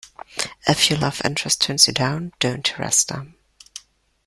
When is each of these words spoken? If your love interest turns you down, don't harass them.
If 0.67 0.89
your 0.89 0.97
love 0.97 1.21
interest 1.23 1.61
turns 1.61 1.85
you 1.87 1.93
down, 1.93 2.33
don't 2.39 2.67
harass 2.67 3.03
them. 3.03 3.35